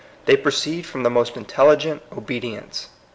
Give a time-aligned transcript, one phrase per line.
[0.25, 2.89] They proceed from the most intelli gent obedience.